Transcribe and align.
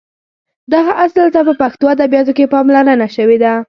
دغه 0.73 0.91
اصل 1.05 1.27
ته 1.35 1.39
په 1.47 1.53
پښتو 1.61 1.85
ادبیاتو 1.95 2.31
کې 2.37 2.51
پاملرنه 2.53 3.07
شوې 3.15 3.37
ده. 3.43 3.53